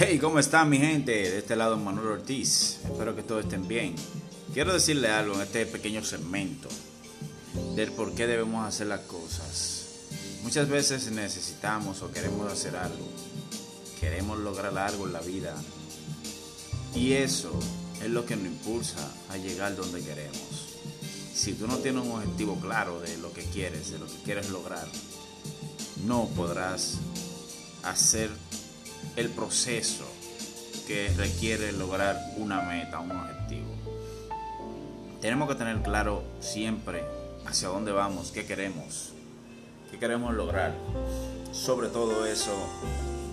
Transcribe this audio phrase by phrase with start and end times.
[0.00, 1.10] Hey, ¿cómo están mi gente?
[1.10, 2.78] De este lado Manuel Ortiz.
[2.84, 3.96] Espero que todos estén bien.
[4.54, 6.68] Quiero decirle algo en este pequeño segmento
[7.74, 9.86] del por qué debemos hacer las cosas.
[10.44, 13.08] Muchas veces necesitamos o queremos hacer algo.
[13.98, 15.56] Queremos lograr algo en la vida.
[16.94, 17.50] Y eso
[18.00, 20.76] es lo que nos impulsa a llegar donde queremos.
[21.34, 24.50] Si tú no tienes un objetivo claro de lo que quieres, de lo que quieres
[24.50, 24.86] lograr,
[26.06, 26.98] no podrás
[27.82, 28.30] hacer
[29.18, 30.04] el proceso
[30.86, 33.66] que requiere lograr una meta, un objetivo.
[35.20, 37.02] Tenemos que tener claro siempre
[37.44, 39.12] hacia dónde vamos, qué queremos,
[39.90, 40.72] qué queremos lograr.
[41.50, 42.54] Sobre todo eso,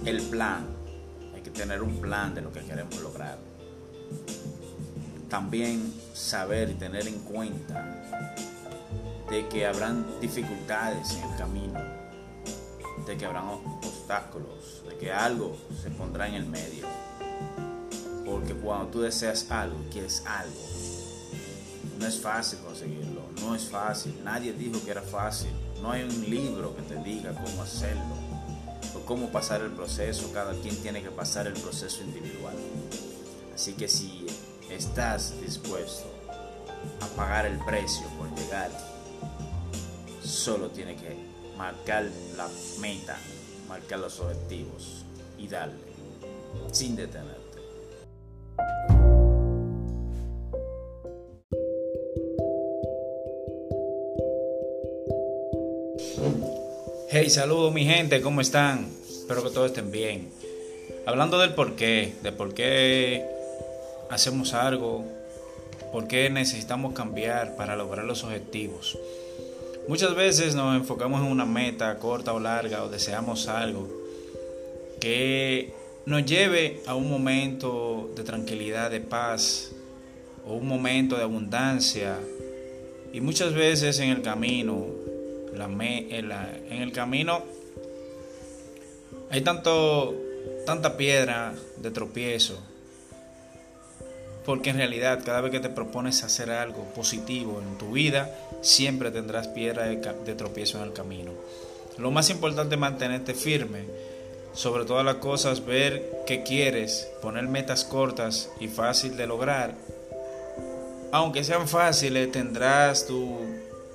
[0.06, 0.66] el plan.
[1.36, 3.38] Hay que tener un plan de lo que queremos lograr.
[5.30, 8.34] También saber y tener en cuenta
[9.30, 11.80] de que habrán dificultades en el camino,
[13.06, 16.88] de que habrán obstáculos, de que algo se pondrá en el medio.
[18.26, 20.60] Porque cuando tú deseas algo, quieres algo,
[22.00, 24.20] no es fácil conseguirlo, no es fácil.
[24.24, 25.52] Nadie dijo que era fácil.
[25.82, 28.16] No hay un libro que te diga cómo hacerlo
[28.96, 30.32] o cómo pasar el proceso.
[30.34, 32.56] Cada quien tiene que pasar el proceso individual.
[33.54, 34.26] Así que si
[34.70, 36.06] estás dispuesto
[37.02, 38.72] a pagar el precio por llegar,
[40.24, 43.18] solo tiene que marcar la meta,
[43.68, 45.06] marcar los objetivos
[45.38, 45.76] y darle,
[46.72, 47.46] sin detenerte.
[57.10, 58.92] Hey, saludos mi gente, ¿cómo están?
[59.08, 60.30] Espero que todos estén bien.
[61.06, 63.26] Hablando del por qué, de por qué
[64.10, 65.06] hacemos algo,
[65.92, 68.98] por qué necesitamos cambiar para lograr los objetivos.
[69.88, 73.88] Muchas veces nos enfocamos en una meta corta o larga o deseamos algo
[75.00, 75.74] que
[76.08, 79.72] nos lleve a un momento de tranquilidad, de paz
[80.48, 82.18] o un momento de abundancia.
[83.14, 84.88] Y muchas veces en el camino,
[85.54, 87.44] en, el camino
[89.30, 90.16] hay tanto,
[90.66, 92.60] tanta piedra de tropiezo
[94.46, 99.12] porque en realidad cada vez que te propones hacer algo positivo en tu vida, siempre
[99.12, 101.32] tendrás piedra de, tropiezo en el camino.
[101.98, 103.86] Lo más importante es mantenerte firme,
[104.54, 109.74] sobre todas las cosas ver qué quieres, poner metas cortas y fácil de lograr.
[111.12, 113.38] Aunque sean fáciles, tendrás tu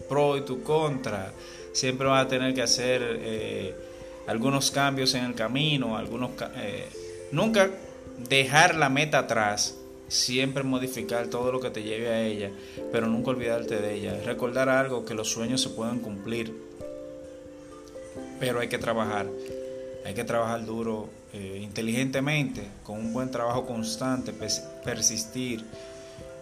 [0.08, 1.32] pro y tu contra.
[1.72, 3.74] Siempre vas a tener que hacer eh,
[4.26, 6.88] algunos cambios en el camino, algunos eh,
[7.30, 7.70] nunca
[8.28, 9.79] dejar la meta atrás
[10.10, 12.50] siempre modificar todo lo que te lleve a ella,
[12.90, 14.20] pero nunca olvidarte de ella.
[14.24, 16.52] Recordar algo, que los sueños se pueden cumplir,
[18.40, 19.26] pero hay que trabajar,
[20.04, 24.32] hay que trabajar duro, eh, inteligentemente, con un buen trabajo constante,
[24.84, 25.64] persistir,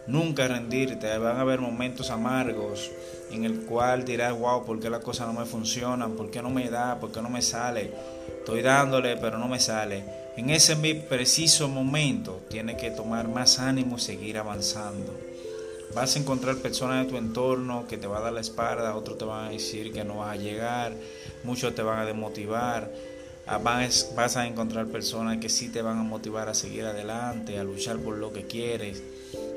[0.07, 1.19] nunca rendirte.
[1.19, 2.91] Van a haber momentos amargos
[3.31, 6.13] en el cual dirás, wow, ¿por qué las cosas no me funcionan?
[6.13, 6.99] ¿Por qué no me da?
[6.99, 7.93] ¿Por qué no me sale?
[8.39, 13.97] Estoy dándole, pero no me sale en ese preciso momento tienes que tomar más ánimo
[13.97, 15.13] y seguir avanzando.
[15.97, 19.19] Vas a encontrar personas de tu entorno que te van a dar la espalda, otros
[19.19, 20.93] te van a decir que no vas a llegar,
[21.43, 22.89] muchos te van a desmotivar.
[23.49, 27.65] Ah, vas a encontrar personas que sí te van a motivar a seguir adelante, a
[27.65, 29.03] luchar por lo que quieres.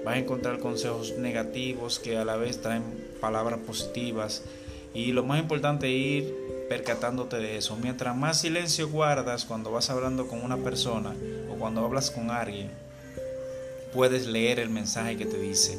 [0.03, 2.81] Vas a encontrar consejos negativos que a la vez traen
[3.19, 4.41] palabras positivas.
[4.95, 6.41] Y lo más importante es ir
[6.71, 7.75] percatándote de eso.
[7.75, 11.13] Mientras más silencio guardas cuando vas hablando con una persona
[11.51, 12.69] o cuando hablas con alguien,
[13.93, 15.77] puedes leer el mensaje que te dice.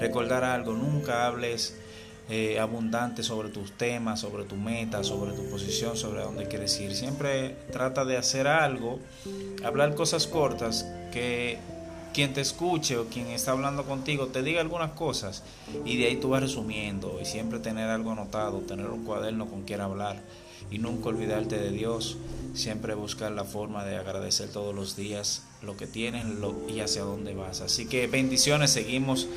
[0.00, 1.76] Recordar algo, nunca hables
[2.28, 6.96] eh, abundante sobre tus temas, sobre tu meta, sobre tu posición, sobre dónde quieres ir.
[6.96, 8.98] Siempre trata de hacer algo,
[9.62, 11.60] hablar cosas cortas que
[12.12, 15.42] quien te escuche o quien está hablando contigo te diga algunas cosas
[15.84, 19.62] y de ahí tú vas resumiendo y siempre tener algo anotado, tener un cuaderno con
[19.62, 20.22] quien hablar
[20.70, 22.16] y nunca olvidarte de Dios,
[22.54, 26.24] siempre buscar la forma de agradecer todos los días lo que tienes
[26.68, 27.60] y hacia dónde vas.
[27.60, 29.28] Así que bendiciones, seguimos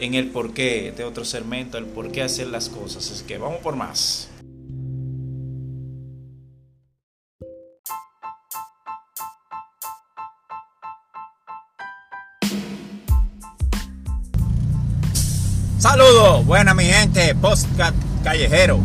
[0.00, 3.10] en el porqué, este otro segmento, el por qué hacer las cosas.
[3.10, 4.29] Así que vamos por más.
[15.80, 18.78] Saludos, buena mi gente, postcat callejero.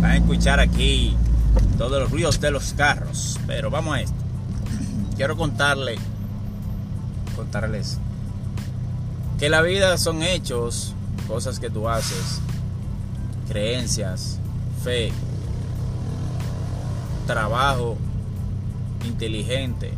[0.00, 1.16] Van a escuchar aquí
[1.76, 3.36] todos los ruidos de los carros.
[3.48, 4.14] Pero vamos a esto.
[5.16, 5.96] Quiero contarle,
[7.34, 7.98] contarles
[9.40, 10.94] que la vida son hechos,
[11.26, 12.40] cosas que tú haces,
[13.48, 14.38] creencias,
[14.84, 15.10] fe,
[17.26, 17.96] trabajo
[19.04, 19.92] inteligente,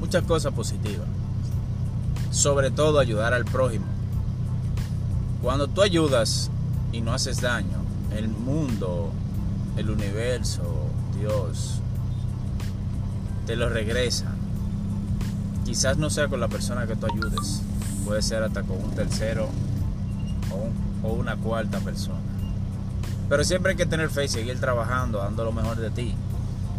[0.00, 1.06] muchas cosas positivas.
[2.32, 3.93] Sobre todo ayudar al prójimo.
[5.44, 6.50] Cuando tú ayudas
[6.90, 7.76] y no haces daño,
[8.16, 9.10] el mundo,
[9.76, 10.62] el universo,
[11.20, 11.80] Dios,
[13.46, 14.32] te lo regresa.
[15.66, 17.60] Quizás no sea con la persona que tú ayudes,
[18.06, 19.50] puede ser hasta con un tercero
[21.02, 22.20] o, una cuarta persona.
[23.28, 26.14] Pero siempre hay que tener fe y seguir trabajando, dando lo mejor de ti.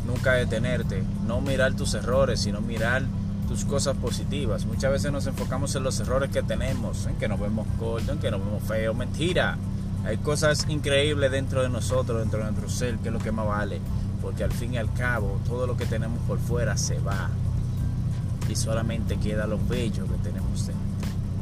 [0.07, 3.03] Nunca detenerte, no mirar tus errores, sino mirar
[3.47, 4.65] tus cosas positivas.
[4.65, 8.19] Muchas veces nos enfocamos en los errores que tenemos, en que nos vemos cortos, en
[8.19, 8.95] que nos vemos feos.
[8.95, 9.57] Mentira.
[10.06, 13.47] Hay cosas increíbles dentro de nosotros, dentro de nuestro ser, que es lo que más
[13.47, 13.80] vale.
[14.21, 17.30] Porque al fin y al cabo, todo lo que tenemos por fuera se va.
[18.50, 20.86] Y solamente queda lo bello que tenemos dentro.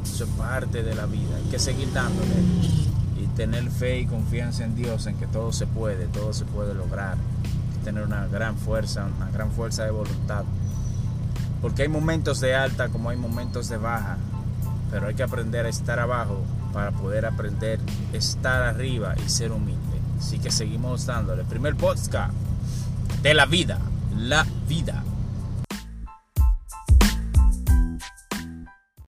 [0.02, 1.36] Eso es parte de la vida.
[1.36, 2.34] Hay que seguir dándole.
[3.22, 6.74] Y tener fe y confianza en Dios, en que todo se puede, todo se puede
[6.74, 7.16] lograr.
[7.16, 10.44] Hay tener una gran fuerza, una gran fuerza de voluntad.
[11.64, 14.18] Porque hay momentos de alta como hay momentos de baja.
[14.90, 16.44] Pero hay que aprender a estar abajo
[16.74, 17.80] para poder aprender
[18.12, 19.80] a estar arriba y ser humilde.
[20.18, 21.42] Así que seguimos dándole.
[21.44, 22.34] Primer podcast
[23.22, 23.78] de la vida.
[24.14, 25.04] La vida.